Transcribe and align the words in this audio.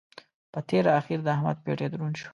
په 0.51 0.59
تېره 0.69 0.91
اخېر 0.99 1.19
د 1.23 1.27
احمد 1.35 1.57
پېټی 1.65 1.87
دروند 1.91 2.15
شو. 2.19 2.29